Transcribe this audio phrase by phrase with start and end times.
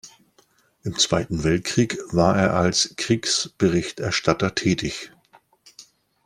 [0.81, 5.11] Im Zweiten Weltkrieg war er als Kriegsberichterstatter tätig.